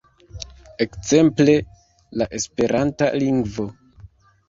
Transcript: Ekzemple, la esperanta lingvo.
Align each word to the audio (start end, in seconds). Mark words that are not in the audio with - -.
Ekzemple, 0.85 1.55
la 2.23 2.31
esperanta 2.41 3.15
lingvo. 3.25 3.73